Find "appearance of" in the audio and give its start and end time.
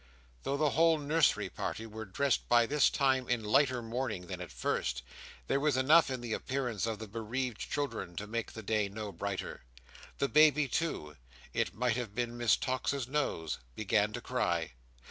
6.33-6.97